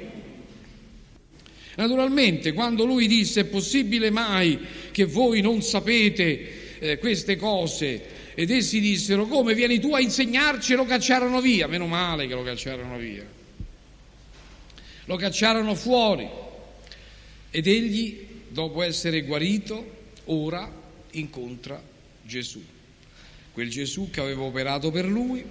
Naturalmente, 1.76 2.52
quando 2.52 2.84
lui 2.84 3.06
disse 3.06 3.42
è 3.42 3.44
possibile 3.44 4.10
mai 4.10 4.58
che 4.90 5.04
voi 5.04 5.40
non 5.40 5.62
sapete 5.62 6.78
eh, 6.78 6.98
queste 6.98 7.36
cose, 7.36 8.02
ed 8.34 8.50
essi 8.50 8.80
dissero 8.80 9.26
come 9.26 9.54
vieni 9.54 9.78
tu 9.78 9.94
a 9.94 10.00
insegnarci 10.00 10.74
lo 10.74 10.84
cacciarono 10.84 11.40
via, 11.40 11.68
meno 11.68 11.86
male 11.86 12.26
che 12.26 12.34
lo 12.34 12.42
cacciarono 12.42 12.96
via, 12.96 13.24
lo 15.04 15.16
cacciarono 15.16 15.74
fuori 15.74 16.28
ed 17.50 17.66
egli, 17.66 18.26
dopo 18.48 18.82
essere 18.82 19.22
guarito, 19.22 20.02
ora 20.24 20.70
incontra 21.12 21.82
Gesù 22.22 22.72
quel 23.54 23.70
Gesù 23.70 24.10
che 24.10 24.20
aveva 24.20 24.42
operato 24.42 24.90
per 24.90 25.06
lui, 25.06 25.44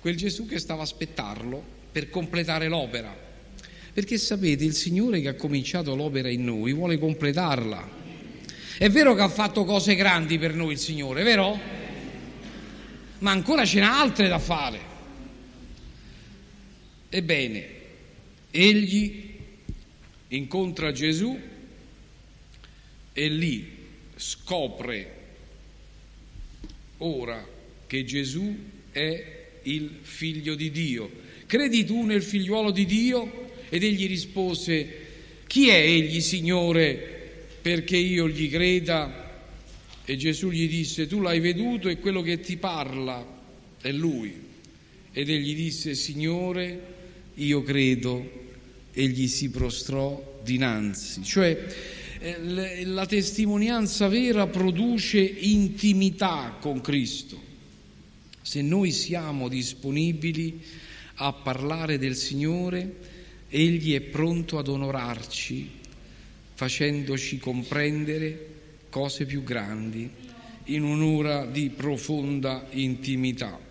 quel 0.00 0.16
Gesù 0.16 0.46
che 0.46 0.58
stava 0.58 0.82
aspettarlo 0.82 1.62
per 1.92 2.10
completare 2.10 2.66
l'opera. 2.66 3.16
Perché 3.92 4.18
sapete, 4.18 4.64
il 4.64 4.74
Signore 4.74 5.20
che 5.20 5.28
ha 5.28 5.34
cominciato 5.34 5.94
l'opera 5.94 6.28
in 6.28 6.44
noi 6.44 6.72
vuole 6.72 6.98
completarla. 6.98 7.88
È 8.78 8.90
vero 8.90 9.14
che 9.14 9.22
ha 9.22 9.28
fatto 9.28 9.64
cose 9.64 9.94
grandi 9.94 10.38
per 10.40 10.54
noi 10.54 10.72
il 10.72 10.78
Signore, 10.78 11.22
vero? 11.22 11.58
Ma 13.20 13.30
ancora 13.30 13.64
ce 13.64 13.78
n'ha 13.78 14.00
altre 14.00 14.26
da 14.26 14.40
fare. 14.40 14.80
Ebbene, 17.08 17.68
egli 18.56 19.24
incontra 20.28 20.90
Gesù 20.90 21.38
e 23.12 23.28
lì 23.28 23.74
scopre 24.16 25.14
ora 26.98 27.46
che 27.86 28.04
Gesù 28.04 28.56
è 28.90 29.34
il 29.64 29.98
figlio 30.00 30.54
di 30.54 30.70
Dio. 30.70 31.10
Credi 31.46 31.84
tu 31.84 32.02
nel 32.02 32.22
figliuolo 32.22 32.70
di 32.70 32.86
Dio? 32.86 33.50
Ed 33.68 33.82
egli 33.82 34.06
rispose, 34.06 35.04
chi 35.46 35.68
è 35.68 35.76
egli, 35.76 36.20
Signore, 36.20 37.48
perché 37.60 37.96
io 37.96 38.28
gli 38.28 38.48
creda? 38.48 39.24
E 40.04 40.16
Gesù 40.16 40.50
gli 40.50 40.68
disse, 40.68 41.06
tu 41.06 41.20
l'hai 41.20 41.40
veduto 41.40 41.88
e 41.88 41.98
quello 41.98 42.22
che 42.22 42.40
ti 42.40 42.56
parla 42.56 43.24
è 43.80 43.90
lui. 43.92 44.32
Ed 45.12 45.28
egli 45.28 45.54
disse, 45.54 45.94
Signore, 45.94 46.94
io 47.34 47.62
credo. 47.62 48.44
Egli 48.98 49.28
si 49.28 49.50
prostrò 49.50 50.40
dinanzi. 50.42 51.22
Cioè, 51.22 51.66
eh, 52.18 52.84
la 52.86 53.04
testimonianza 53.04 54.08
vera 54.08 54.46
produce 54.46 55.18
intimità 55.18 56.56
con 56.58 56.80
Cristo. 56.80 57.38
Se 58.40 58.62
noi 58.62 58.92
siamo 58.92 59.48
disponibili 59.48 60.62
a 61.16 61.30
parlare 61.34 61.98
del 61.98 62.16
Signore, 62.16 62.94
Egli 63.50 63.92
è 63.94 64.00
pronto 64.00 64.56
ad 64.56 64.68
onorarci, 64.68 65.68
facendoci 66.54 67.36
comprendere 67.36 68.54
cose 68.88 69.26
più 69.26 69.42
grandi 69.42 70.08
in 70.64 70.84
un'ora 70.84 71.44
di 71.44 71.68
profonda 71.68 72.66
intimità. 72.70 73.65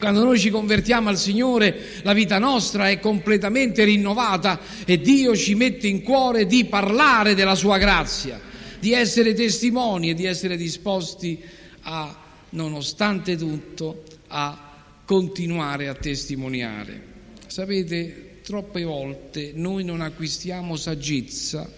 Quando 0.00 0.22
noi 0.22 0.38
ci 0.38 0.50
convertiamo 0.50 1.08
al 1.08 1.18
Signore, 1.18 1.76
la 2.02 2.12
vita 2.12 2.38
nostra 2.38 2.88
è 2.88 3.00
completamente 3.00 3.82
rinnovata 3.82 4.60
e 4.86 5.00
Dio 5.00 5.34
ci 5.34 5.56
mette 5.56 5.88
in 5.88 6.02
cuore 6.02 6.46
di 6.46 6.66
parlare 6.66 7.34
della 7.34 7.56
Sua 7.56 7.78
grazia, 7.78 8.40
di 8.78 8.92
essere 8.92 9.34
testimoni 9.34 10.10
e 10.10 10.14
di 10.14 10.24
essere 10.24 10.56
disposti 10.56 11.42
a, 11.80 12.16
nonostante 12.50 13.34
tutto, 13.34 14.04
a 14.28 14.72
continuare 15.04 15.88
a 15.88 15.94
testimoniare. 15.94 17.02
Sapete, 17.48 18.38
troppe 18.44 18.84
volte 18.84 19.50
noi 19.52 19.82
non 19.82 20.00
acquistiamo 20.00 20.76
saggezza 20.76 21.68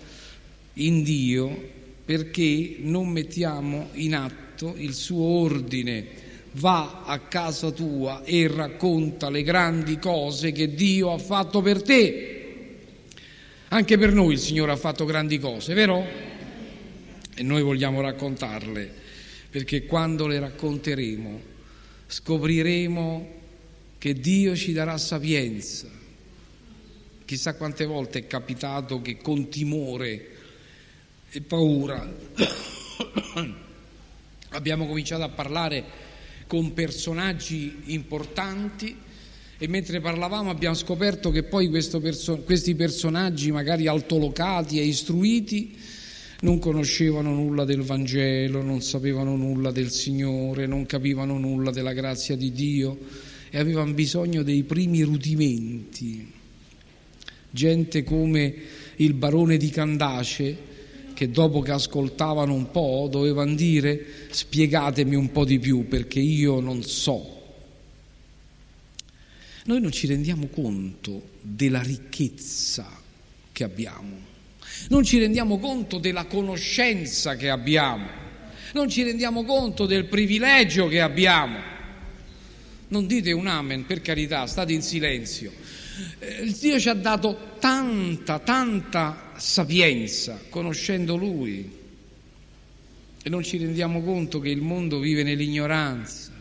in 0.75 1.03
Dio 1.03 1.71
perché 2.05 2.77
non 2.81 3.09
mettiamo 3.09 3.89
in 3.93 4.15
atto 4.15 4.75
il 4.77 4.93
suo 4.93 5.25
ordine 5.25 6.29
va 6.53 7.03
a 7.05 7.19
casa 7.21 7.71
tua 7.71 8.23
e 8.25 8.49
racconta 8.49 9.31
le 9.31 9.43
grandi 9.43 9.99
cose 9.99 10.53
che 10.53 10.75
Dio 10.75 11.13
ha 11.13 11.19
fatto 11.19 11.63
per 11.63 11.83
te. 11.83 12.37
Anche 13.69 13.99
per 13.99 14.13
noi 14.13 14.33
il 14.33 14.39
Signore 14.41 14.73
ha 14.73 14.77
fatto 14.77 15.05
grandi 15.05 15.39
cose, 15.39 15.75
vero? 15.75 16.05
E 17.35 17.43
noi 17.43 17.63
vogliamo 17.63 18.01
raccontarle, 18.01 18.93
perché 19.49 19.87
quando 19.87 20.27
le 20.27 20.41
racconteremo 20.41 21.49
scopriremo 22.09 23.39
che 23.99 24.15
Dio 24.15 24.57
ci 24.57 24.73
darà 24.73 24.99
sapienza. 24.99 25.89
Chissà 27.25 27.55
quante 27.55 27.85
volte 27.85 28.21
è 28.21 28.27
capitato 28.27 29.01
che 29.01 29.19
con 29.19 29.49
timore 29.49 30.29
e 31.31 31.41
paura 31.43 32.13
abbiamo 34.51 34.87
cominciato 34.89 35.23
a 35.23 35.29
parlare 35.29 36.09
con 36.51 36.73
personaggi 36.73 37.83
importanti 37.85 38.97
e 39.57 39.69
mentre 39.69 40.01
parlavamo 40.01 40.51
abbiamo 40.51 40.75
scoperto 40.75 41.31
che 41.31 41.45
poi 41.45 41.71
perso- 41.71 42.39
questi 42.39 42.75
personaggi, 42.75 43.53
magari 43.53 43.87
altolocati 43.87 44.81
e 44.81 44.83
istruiti, 44.83 45.77
non 46.41 46.59
conoscevano 46.59 47.33
nulla 47.33 47.65
del 47.65 47.83
Vangelo, 47.83 48.63
non 48.63 48.83
sapevano 48.83 49.37
nulla 49.37 49.71
del 49.71 49.93
Signore, 49.93 50.67
non 50.67 50.87
capivano 50.87 51.39
nulla 51.39 51.71
della 51.71 51.93
grazia 51.93 52.35
di 52.35 52.51
Dio 52.51 52.99
e 53.49 53.57
avevano 53.57 53.93
bisogno 53.93 54.43
dei 54.43 54.65
primi 54.65 55.03
rudimenti. 55.03 56.33
Gente 57.49 58.03
come 58.03 58.55
il 58.97 59.15
barone 59.15 59.57
di 59.57 59.71
Candace, 59.71 60.57
che 61.21 61.31
dopo 61.31 61.61
che 61.61 61.73
ascoltavano 61.73 62.55
un 62.55 62.71
po' 62.71 63.07
dovevano 63.11 63.55
dire 63.55 64.07
spiegatemi 64.31 65.15
un 65.15 65.31
po' 65.31 65.45
di 65.45 65.59
più 65.59 65.87
perché 65.87 66.19
io 66.19 66.61
non 66.61 66.83
so. 66.83 67.59
Noi 69.65 69.83
non 69.83 69.93
ci 69.93 70.07
rendiamo 70.07 70.47
conto 70.47 71.33
della 71.43 71.83
ricchezza 71.83 72.89
che 73.53 73.65
abbiamo, 73.65 74.17
non 74.89 75.05
ci 75.05 75.19
rendiamo 75.19 75.59
conto 75.59 75.99
della 75.99 76.25
conoscenza 76.25 77.37
che 77.37 77.51
abbiamo, 77.51 78.09
non 78.73 78.89
ci 78.89 79.03
rendiamo 79.03 79.45
conto 79.45 79.85
del 79.85 80.07
privilegio 80.07 80.89
che 80.89 81.03
abbiamo. 81.03 81.59
Non 82.89 83.07
dite 83.07 83.33
un 83.33 83.47
amen, 83.47 83.85
per 83.85 84.01
carità, 84.01 84.47
state 84.47 84.73
in 84.73 84.81
silenzio. 84.81 85.53
Eh, 86.19 86.51
Dio 86.59 86.81
ci 86.81 86.89
ha 86.89 86.95
dato 86.95 87.57
tanta, 87.59 88.39
tanta 88.39 89.30
sapienza 89.41 90.41
conoscendo 90.49 91.17
Lui 91.17 91.79
e 93.23 93.29
non 93.29 93.43
ci 93.43 93.59
rendiamo 93.59 94.03
conto 94.03 94.41
che 94.41 94.49
il 94.49 94.63
mondo 94.63 94.99
vive 94.99 95.23
nell'ignoranza. 95.23 96.33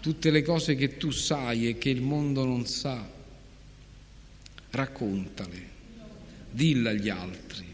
Tutte 0.00 0.30
le 0.30 0.42
cose 0.42 0.74
che 0.74 0.96
tu 0.96 1.10
sai 1.10 1.68
e 1.68 1.78
che 1.78 1.90
il 1.90 2.00
mondo 2.00 2.44
non 2.44 2.64
sa, 2.66 3.06
raccontale, 4.70 5.68
dilla 6.50 6.90
agli 6.90 7.08
altri, 7.08 7.66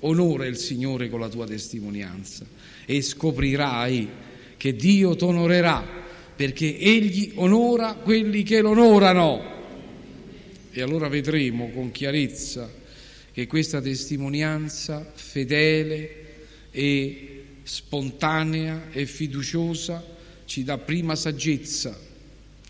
onora 0.00 0.46
il 0.46 0.56
Signore 0.56 1.08
con 1.08 1.20
la 1.20 1.28
tua 1.28 1.46
testimonianza 1.46 2.44
e 2.84 3.00
scoprirai 3.00 4.08
che 4.56 4.74
Dio 4.74 5.16
ti 5.16 5.24
onorerà 5.24 5.98
perché 6.36 6.78
egli 6.78 7.32
onora 7.36 7.94
quelli 7.94 8.42
che 8.42 8.60
lo 8.60 8.70
onorano. 8.70 9.49
E 10.72 10.82
allora 10.82 11.08
vedremo 11.08 11.70
con 11.70 11.90
chiarezza 11.90 12.70
che 13.32 13.46
questa 13.46 13.80
testimonianza 13.80 15.10
fedele 15.14 16.28
e 16.70 17.44
spontanea 17.62 18.90
e 18.92 19.06
fiduciosa 19.06 20.04
ci 20.44 20.62
dà 20.62 20.78
prima 20.78 21.16
saggezza 21.16 21.98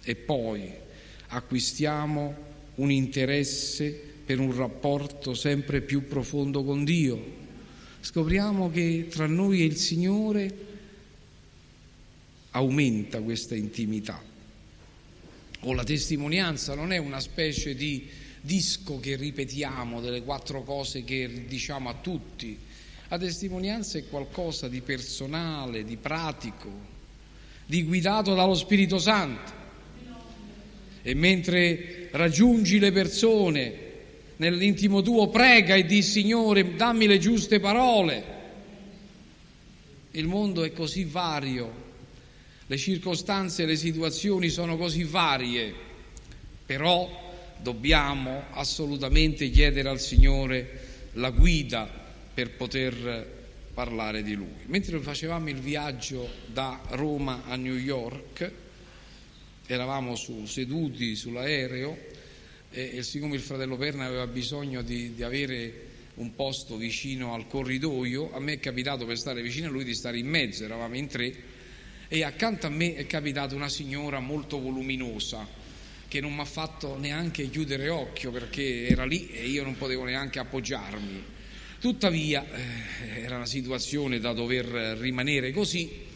e 0.02 0.14
poi 0.14 0.70
acquistiamo 1.28 2.48
un 2.76 2.90
interesse 2.90 3.90
per 4.24 4.38
un 4.38 4.56
rapporto 4.56 5.34
sempre 5.34 5.80
più 5.82 6.06
profondo 6.06 6.64
con 6.64 6.84
Dio. 6.84 7.38
Scopriamo 8.00 8.70
che 8.70 9.08
tra 9.10 9.26
noi 9.26 9.60
e 9.60 9.64
il 9.64 9.76
Signore 9.76 10.54
aumenta 12.52 13.20
questa 13.20 13.54
intimità. 13.54 14.22
O 15.62 15.74
la 15.74 15.84
testimonianza 15.84 16.74
non 16.74 16.90
è 16.90 16.96
una 16.96 17.20
specie 17.20 17.74
di 17.74 18.08
disco 18.40 18.98
che 18.98 19.16
ripetiamo 19.16 20.00
delle 20.00 20.22
quattro 20.22 20.62
cose 20.62 21.04
che 21.04 21.44
diciamo 21.46 21.90
a 21.90 21.94
tutti. 22.00 22.58
La 23.08 23.18
testimonianza 23.18 23.98
è 23.98 24.08
qualcosa 24.08 24.68
di 24.68 24.80
personale, 24.80 25.84
di 25.84 25.98
pratico, 25.98 26.70
di 27.66 27.82
guidato 27.82 28.34
dallo 28.34 28.54
Spirito 28.54 28.98
Santo. 28.98 29.58
E 31.02 31.14
mentre 31.14 32.08
raggiungi 32.12 32.78
le 32.78 32.92
persone 32.92 33.88
nell'intimo 34.36 35.02
tuo, 35.02 35.28
prega 35.28 35.74
e 35.74 35.84
di 35.84 36.00
Signore, 36.02 36.74
dammi 36.74 37.06
le 37.06 37.18
giuste 37.18 37.60
parole. 37.60 38.38
Il 40.12 40.26
mondo 40.26 40.64
è 40.64 40.72
così 40.72 41.04
vario 41.04 41.88
le 42.70 42.76
circostanze 42.76 43.64
e 43.64 43.66
le 43.66 43.74
situazioni 43.74 44.48
sono 44.48 44.76
così 44.76 45.02
varie, 45.02 45.74
però 46.64 47.58
dobbiamo 47.60 48.44
assolutamente 48.52 49.50
chiedere 49.50 49.88
al 49.88 49.98
Signore 49.98 51.08
la 51.14 51.30
guida 51.30 51.90
per 52.32 52.52
poter 52.52 53.38
parlare 53.74 54.22
di 54.22 54.34
Lui. 54.34 54.54
Mentre 54.66 55.00
facevamo 55.00 55.48
il 55.48 55.58
viaggio 55.58 56.28
da 56.46 56.80
Roma 56.90 57.42
a 57.46 57.56
New 57.56 57.74
York, 57.74 58.52
eravamo 59.66 60.14
su, 60.14 60.46
seduti 60.46 61.16
sull'aereo 61.16 61.98
e, 62.70 62.98
e, 62.98 63.02
siccome 63.02 63.34
il 63.34 63.42
fratello 63.42 63.76
Perna 63.76 64.06
aveva 64.06 64.28
bisogno 64.28 64.82
di, 64.82 65.12
di 65.16 65.24
avere 65.24 65.88
un 66.14 66.36
posto 66.36 66.76
vicino 66.76 67.34
al 67.34 67.48
corridoio, 67.48 68.32
a 68.32 68.38
me 68.38 68.52
è 68.52 68.60
capitato 68.60 69.06
per 69.06 69.18
stare 69.18 69.42
vicino 69.42 69.66
a 69.66 69.70
lui 69.70 69.82
di 69.82 69.94
stare 69.94 70.18
in 70.20 70.28
mezzo, 70.28 70.62
eravamo 70.62 70.94
in 70.94 71.08
tre 71.08 71.49
e 72.12 72.24
accanto 72.24 72.66
a 72.66 72.70
me 72.70 72.96
è 72.96 73.06
capitata 73.06 73.54
una 73.54 73.68
signora 73.68 74.18
molto 74.18 74.58
voluminosa 74.58 75.46
che 76.08 76.20
non 76.20 76.34
mi 76.34 76.40
ha 76.40 76.44
fatto 76.44 76.98
neanche 76.98 77.48
chiudere 77.48 77.88
occhio 77.88 78.32
perché 78.32 78.88
era 78.88 79.04
lì 79.04 79.30
e 79.30 79.46
io 79.46 79.62
non 79.62 79.76
potevo 79.76 80.02
neanche 80.02 80.40
appoggiarmi. 80.40 81.24
Tuttavia 81.78 82.44
eh, 82.44 83.20
era 83.22 83.36
una 83.36 83.46
situazione 83.46 84.18
da 84.18 84.32
dover 84.32 84.66
rimanere 84.98 85.52
così. 85.52 86.08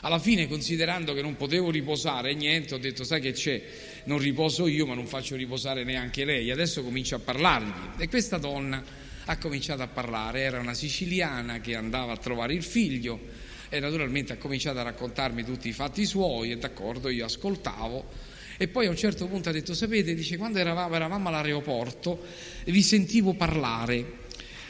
Alla 0.00 0.18
fine, 0.18 0.48
considerando 0.48 1.12
che 1.12 1.20
non 1.20 1.36
potevo 1.36 1.70
riposare 1.70 2.32
niente, 2.32 2.74
ho 2.74 2.78
detto: 2.78 3.04
Sai 3.04 3.20
che 3.20 3.32
c'è? 3.32 3.62
Non 4.04 4.16
riposo 4.16 4.66
io, 4.66 4.86
ma 4.86 4.94
non 4.94 5.06
faccio 5.06 5.36
riposare 5.36 5.84
neanche 5.84 6.24
lei. 6.24 6.50
Adesso 6.50 6.82
comincio 6.82 7.16
a 7.16 7.18
parlargli. 7.18 8.02
E 8.02 8.08
questa 8.08 8.38
donna 8.38 8.82
ha 9.26 9.36
cominciato 9.36 9.82
a 9.82 9.86
parlare. 9.86 10.40
Era 10.40 10.60
una 10.60 10.72
siciliana 10.72 11.60
che 11.60 11.74
andava 11.74 12.12
a 12.12 12.16
trovare 12.16 12.54
il 12.54 12.62
figlio 12.62 13.48
e 13.70 13.78
naturalmente 13.78 14.32
ha 14.32 14.36
cominciato 14.36 14.80
a 14.80 14.82
raccontarmi 14.82 15.44
tutti 15.44 15.68
i 15.68 15.72
fatti 15.72 16.04
suoi 16.04 16.50
e 16.50 16.58
d'accordo 16.58 17.08
io 17.08 17.24
ascoltavo. 17.24 18.28
E 18.58 18.68
poi 18.68 18.86
a 18.86 18.90
un 18.90 18.96
certo 18.96 19.26
punto 19.26 19.48
ha 19.48 19.52
detto 19.52 19.72
sapete 19.72 20.12
dice 20.12 20.36
quando 20.36 20.58
eravamo, 20.58 20.94
eravamo 20.94 21.28
all'aeroporto 21.28 22.20
vi 22.66 22.82
sentivo 22.82 23.32
parlare. 23.32 24.18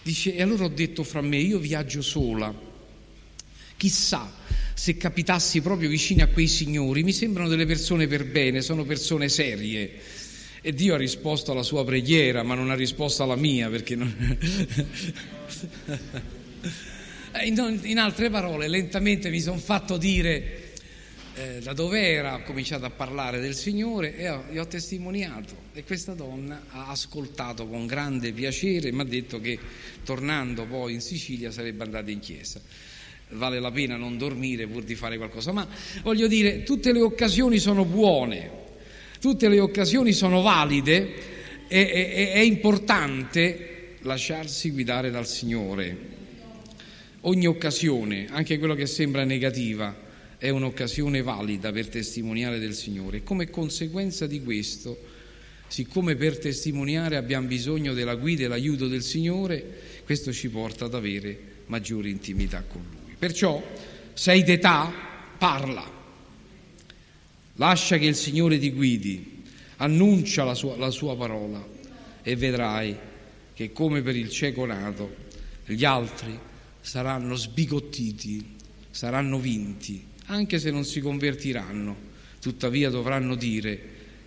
Dice 0.03 0.35
e 0.37 0.43
allora 0.43 0.65
ho 0.65 0.69
detto 0.69 1.03
fra 1.03 1.23
me 1.23 1.39
io 1.39 1.59
viaggio 1.59 2.03
sola. 2.03 2.55
Chissà 3.77 4.33
se 4.75 4.97
capitassi 4.97 5.61
proprio 5.63 5.89
vicino 5.89 6.23
a 6.23 6.27
quei 6.27 6.47
signori 6.47 7.03
mi 7.03 7.13
sembrano 7.13 7.49
delle 7.49 7.67
persone 7.67 8.07
per 8.07 8.27
bene 8.27 8.61
sono 8.61 8.85
persone 8.85 9.29
serie. 9.29 9.99
E 10.63 10.75
Dio 10.75 10.95
ha 10.95 10.99
risposto 10.99 11.53
alla 11.53 11.63
sua 11.63 11.85
preghiera, 11.87 12.43
ma 12.43 12.55
non 12.55 12.69
ha 12.69 12.75
risposto 12.75 13.23
alla 13.23 13.35
mia, 13.37 13.71
perché 13.71 13.97
non... 13.97 14.39
in 17.43 17.99
altre 17.99 18.31
parole, 18.31 18.69
lentamente 18.69 19.31
mi 19.31 19.41
sono 19.41 19.59
fatto 19.59 19.97
dire 19.97 20.71
eh, 21.41 21.61
da 21.63 21.73
dove 21.73 22.01
era, 22.01 22.35
ho 22.35 22.43
cominciato 22.43 22.85
a 22.85 22.91
parlare 22.91 23.41
del 23.41 23.55
Signore 23.55 24.17
e 24.17 24.29
ho, 24.29 24.45
gli 24.51 24.59
ho 24.59 24.67
testimoniato 24.67 25.55
e 25.73 25.85
questa 25.85 26.13
donna 26.13 26.65
ha 26.69 26.89
ascoltato 26.89 27.67
con 27.67 27.87
grande 27.87 28.33
piacere 28.33 28.89
e 28.89 28.93
mi 28.93 29.01
ha 29.01 29.05
detto 29.05 29.41
che 29.41 29.59
tornando 30.05 30.67
poi 30.67 30.95
in 30.95 31.01
Sicilia 31.01 31.51
sarebbe 31.51 31.85
andata 31.85 32.11
in 32.11 32.19
chiesa. 32.19 32.61
Vale 33.33 33.61
la 33.61 33.71
pena 33.71 33.97
non 33.97 34.19
dormire 34.19 34.67
pur 34.67 34.83
di 34.83 34.97
fare 34.97 35.17
qualcosa, 35.17 35.53
ma 35.53 35.67
voglio 36.03 36.27
dire, 36.27 36.65
tutte 36.65 36.93
le 36.93 37.01
occasioni 37.01 37.59
sono 37.59 37.85
buone, 37.85 38.51
tutte 39.21 39.49
le 39.49 39.61
occasioni 39.61 40.13
sono 40.13 40.43
valide 40.43 41.69
e, 41.69 41.79
e, 41.79 42.33
è 42.33 42.41
importante 42.41 43.97
lasciarsi 44.01 44.71
guidare 44.71 45.11
dal 45.11 45.27
Signore. 45.27 46.19
Ogni 47.23 47.47
occasione, 47.47 48.29
anche 48.31 48.59
quella 48.59 48.75
che 48.75 48.87
sembra 48.87 49.25
negativa, 49.25 50.09
è 50.39 50.49
un'occasione 50.49 51.21
valida 51.21 51.71
per 51.71 51.89
testimoniare 51.89 52.59
del 52.59 52.73
Signore. 52.73 53.19
E 53.19 53.23
come 53.23 53.51
conseguenza 53.51 54.27
di 54.27 54.43
questo, 54.43 54.99
siccome 55.67 56.17
per 56.17 56.39
testimoniare 56.39 57.17
abbiamo 57.17 57.47
bisogno 57.47 57.93
della 57.93 58.15
guida 58.15 58.45
e 58.45 58.49
l'aiuto 58.49 58.89
del 58.89 59.03
Signore, 59.03 59.63
questo 60.05 60.33
ci 60.33 60.49
porta 60.49 60.87
ad 60.87 60.95
avere 60.95 61.39
maggiore 61.67 62.09
intimità 62.09 62.65
con 62.67 62.83
Lui. 62.91 63.15
Perciò 63.19 63.63
sei 64.15 64.43
d'età, 64.43 64.91
parla, 65.37 65.89
lascia 67.57 67.99
che 67.99 68.07
il 68.07 68.15
Signore 68.15 68.59
ti 68.59 68.73
guidi, 68.73 69.43
annuncia 69.77 70.45
la 70.45 70.55
sua, 70.55 70.75
la 70.79 70.91
sua 70.91 71.15
parola 71.17 71.63
e 72.23 72.35
vedrai 72.35 72.97
che 73.53 73.73
come 73.73 74.01
per 74.01 74.17
il 74.17 74.31
cieco 74.31 74.65
nato 74.65 75.29
gli 75.67 75.85
altri 75.85 76.49
saranno 76.81 77.35
sbigottiti, 77.35 78.57
saranno 78.91 79.39
vinti 79.39 80.09
anche 80.31 80.59
se 80.59 80.71
non 80.71 80.85
si 80.85 81.01
convertiranno, 81.01 81.97
tuttavia 82.41 82.89
dovranno 82.89 83.35
dire 83.35 83.81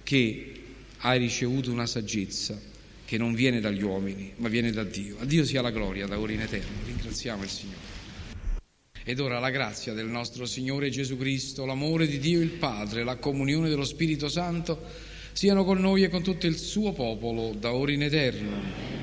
che 0.03 0.51
hai 0.97 1.17
ricevuto 1.17 1.71
una 1.71 1.85
saggezza 1.85 2.59
che 3.05 3.17
non 3.17 3.33
viene 3.33 3.61
dagli 3.61 3.83
uomini, 3.83 4.33
ma 4.37 4.49
viene 4.49 4.71
da 4.71 4.83
Dio. 4.83 5.17
A 5.19 5.25
Dio 5.25 5.45
sia 5.45 5.61
la 5.61 5.71
gloria 5.71 6.05
da 6.05 6.19
ora 6.19 6.33
in 6.33 6.41
eterno. 6.41 6.75
Ringraziamo 6.85 7.43
il 7.43 7.49
Signore. 7.49 7.91
Ed 9.05 9.19
ora 9.19 9.39
la 9.39 9.49
grazia 9.49 9.93
del 9.93 10.07
nostro 10.07 10.45
Signore 10.45 10.89
Gesù 10.89 11.17
Cristo, 11.17 11.65
l'amore 11.65 12.07
di 12.07 12.19
Dio 12.19 12.41
il 12.41 12.51
Padre, 12.51 13.03
la 13.03 13.17
comunione 13.17 13.69
dello 13.69 13.85
Spirito 13.85 14.27
Santo 14.27 14.81
siano 15.31 15.63
con 15.63 15.79
noi 15.79 16.03
e 16.03 16.09
con 16.09 16.21
tutto 16.21 16.47
il 16.47 16.57
suo 16.57 16.91
popolo 16.91 17.53
da 17.53 17.73
ora 17.73 17.91
in 17.91 18.03
eterno. 18.03 19.02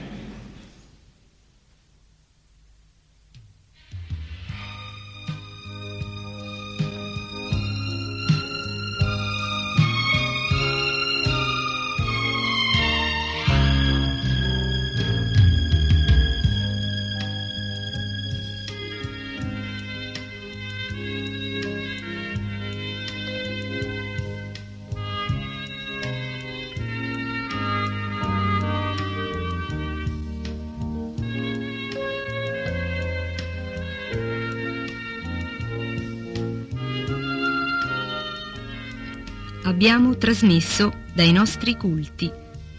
Abbiamo 39.80 40.14
trasmesso 40.18 40.92
dai 41.14 41.32
nostri 41.32 41.74
culti, 41.74 42.30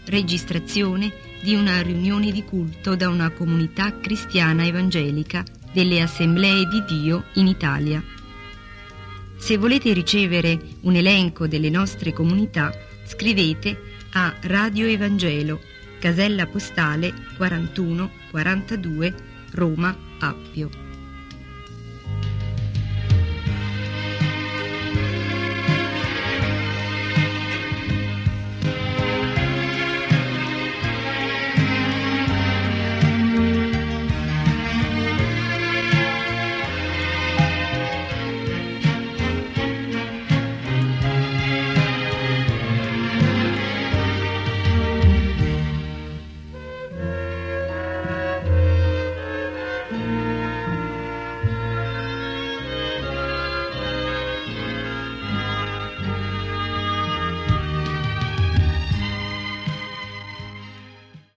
registrazione 0.04 1.12
di 1.42 1.52
una 1.52 1.82
riunione 1.82 2.30
di 2.30 2.44
culto 2.44 2.94
da 2.94 3.08
una 3.08 3.30
comunità 3.30 3.98
cristiana 3.98 4.64
evangelica 4.64 5.42
delle 5.72 6.00
Assemblee 6.00 6.64
di 6.68 6.84
Dio 6.84 7.24
in 7.34 7.48
Italia. 7.48 8.00
Se 9.36 9.56
volete 9.56 9.92
ricevere 9.92 10.56
un 10.82 10.94
elenco 10.94 11.48
delle 11.48 11.70
nostre 11.70 12.12
comunità, 12.12 12.72
scrivete 13.04 13.94
a 14.12 14.36
Radio 14.42 14.86
Evangelo, 14.86 15.60
casella 15.98 16.46
postale 16.46 17.12
41 17.36 18.10
42 18.30 19.14
Roma 19.50 19.98
Appio. 20.20 20.91